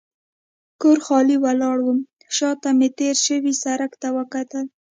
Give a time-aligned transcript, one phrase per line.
[0.81, 1.87] کور خالي ولاړ و،
[2.35, 4.65] شا ته مې تېر شوي سړک ته وکتل.